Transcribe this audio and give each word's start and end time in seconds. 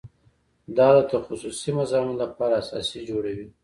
دا 0.77 0.87
د 0.97 0.99
تخصصي 1.11 1.69
مضامینو 1.79 2.19
لپاره 2.23 2.53
اساس 2.61 2.87
جوړوي. 3.09 3.47